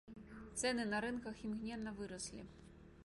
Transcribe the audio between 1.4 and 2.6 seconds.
імгненна выраслі.